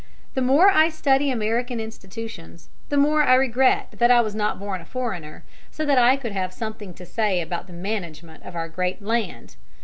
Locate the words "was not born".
4.19-4.81